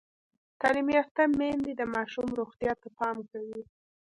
تعلیم 0.61 0.87
یافته 0.97 1.21
میندې 1.39 1.71
د 1.75 1.81
ماشوم 1.93 2.27
روغتیا 2.39 2.73
ته 2.81 2.87
پام 2.97 3.17
کوي۔ 3.31 3.61